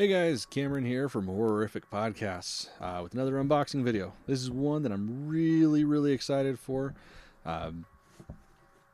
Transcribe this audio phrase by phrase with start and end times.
[0.00, 4.14] Hey guys, Cameron here from Horrorific Podcasts uh, with another unboxing video.
[4.26, 6.94] This is one that I'm really, really excited for.
[7.44, 7.84] Um,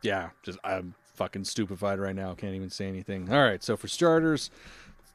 [0.03, 2.35] yeah, just I'm fucking stupefied right now.
[2.35, 3.33] Can't even say anything.
[3.33, 4.51] All right, so for starters,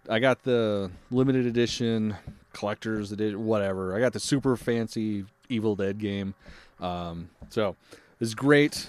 [0.07, 2.15] I got the limited edition,
[2.53, 3.93] collector's edition, whatever.
[3.93, 6.35] I got the super fancy Evil Dead game.
[6.79, 7.75] Um, so
[8.17, 8.87] this is great.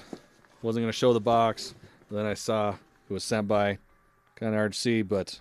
[0.63, 1.75] Wasn't gonna show the box,
[2.09, 2.77] but then I saw
[3.11, 3.79] it was sent by.
[4.37, 5.41] Kind of see, but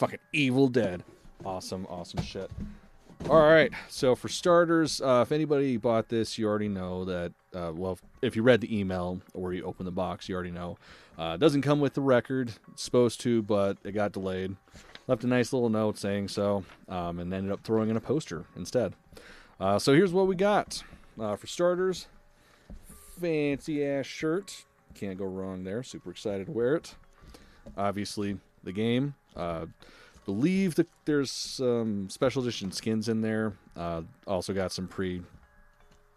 [0.00, 1.04] fucking Evil Dead.
[1.44, 2.50] Awesome, awesome shit.
[3.28, 7.32] All right, so for starters, uh, if anybody bought this, you already know that.
[7.54, 10.78] Uh, well, if you read the email or you open the box, you already know.
[11.18, 12.50] Uh, it doesn't come with the record.
[12.72, 14.56] It's supposed to, but it got delayed.
[15.06, 18.46] Left a nice little note saying so, um, and ended up throwing in a poster
[18.56, 18.94] instead.
[19.60, 20.82] Uh, so here's what we got.
[21.20, 22.06] Uh, for starters,
[23.20, 24.64] fancy ass shirt.
[24.94, 25.82] Can't go wrong there.
[25.82, 26.94] Super excited to wear it.
[27.76, 29.14] Obviously, the game.
[29.36, 29.66] Uh,
[30.24, 33.54] believe that there's some special edition skins in there.
[33.76, 35.22] Uh, also got some pre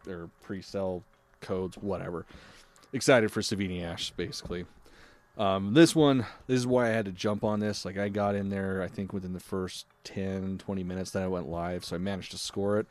[0.08, 1.04] or pre-sell
[1.42, 2.26] codes, whatever.
[2.92, 4.66] Excited for Savini Ash, basically.
[5.38, 7.86] Um, this one, this is why I had to jump on this.
[7.86, 11.28] Like I got in there, I think within the first 10, 20 minutes that I
[11.28, 12.88] went live, so I managed to score it.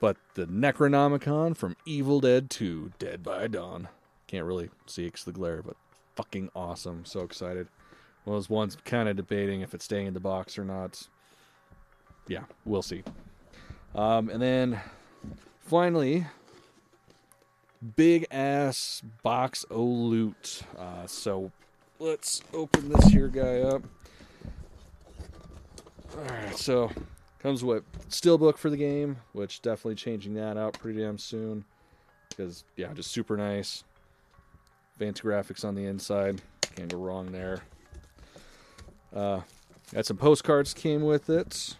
[0.00, 3.88] But the Necronomicon from Evil Dead 2, Dead by Dawn.
[4.26, 5.76] Can't really see because the glare, but
[6.14, 7.04] fucking awesome.
[7.04, 7.68] So excited.
[8.24, 11.08] Well, those ones kind of debating if it's staying in the box or not.
[12.26, 13.02] Yeah, we'll see.
[13.94, 14.80] Um, and then
[15.60, 16.26] finally,
[17.96, 20.62] big ass box o loot.
[20.76, 21.50] Uh, so
[21.98, 23.82] let's open this here guy up.
[26.16, 26.90] All right, so
[27.40, 31.64] comes with steelbook for the game, which definitely changing that out pretty damn soon.
[32.28, 33.84] Because yeah, just super nice.
[34.98, 36.42] Fancy graphics on the inside.
[36.76, 37.62] Can't go wrong there.
[39.14, 39.40] Uh,
[39.92, 41.76] got some postcards came with it.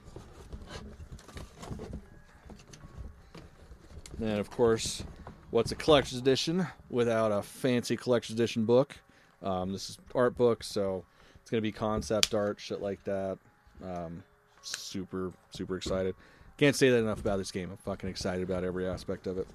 [4.21, 5.05] And of course,
[5.51, 8.97] what's a collector's edition without a fancy collector's edition book?
[9.43, 11.05] Um, this is art book, so
[11.41, 13.39] it's gonna be concept art, shit like that.
[13.85, 14.23] Um,
[14.63, 16.15] super, super excited.
[16.57, 17.71] Can't say that enough about this game.
[17.71, 19.47] I'm fucking excited about every aspect of it.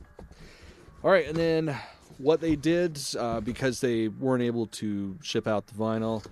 [1.04, 1.78] All right, and then
[2.18, 6.26] what they did uh, because they weren't able to ship out the vinyl,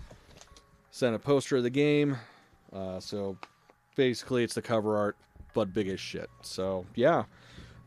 [0.91, 2.17] sent a poster of the game.
[2.71, 3.37] Uh, so
[3.95, 5.17] basically, it's the cover art,
[5.53, 6.29] but big as shit.
[6.41, 7.23] So yeah,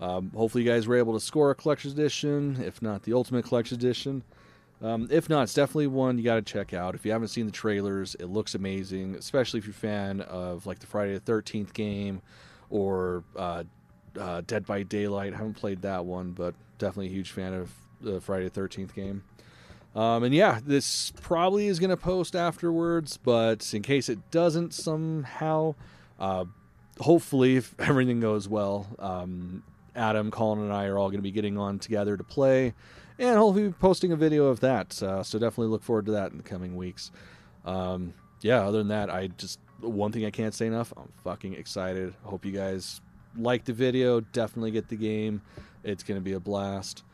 [0.01, 3.45] um, hopefully you guys were able to score a collector's edition, if not the ultimate
[3.45, 4.25] collector's edition.
[4.83, 6.95] Um, if not, it's definitely one you got to check out.
[6.95, 10.67] If you haven't seen the trailers, it looks amazing, especially if you're a fan of
[10.67, 12.21] like the Friday the Thirteenth game
[12.69, 13.65] or uh,
[14.19, 15.33] uh, Dead by Daylight.
[15.33, 18.95] I haven't played that one, but definitely a huge fan of the Friday the Thirteenth
[18.95, 19.23] game.
[19.95, 24.75] Um, and yeah, this probably is going to post afterwards, but in case it doesn't
[24.75, 25.77] somehow,
[26.19, 26.47] uh,
[26.99, 29.63] hopefully, if everything goes well, um,
[29.95, 32.75] Adam, Colin, and I are all going to be getting on together to play,
[33.19, 35.01] and hopefully posting a video of that.
[35.01, 37.13] Uh, so definitely look forward to that in the coming weeks.
[37.65, 40.93] Um, yeah, other than that, I just one thing I can't say enough.
[40.97, 42.15] I'm fucking excited.
[42.25, 43.01] Hope you guys
[43.37, 44.21] like the video.
[44.21, 45.43] Definitely get the game.
[45.83, 47.05] It's going to be a blast.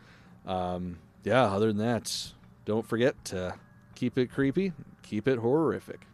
[0.46, 2.32] Um, yeah, other than that,
[2.70, 3.52] don't forget to
[3.96, 4.72] keep it creepy,
[5.02, 6.06] keep it horrorific.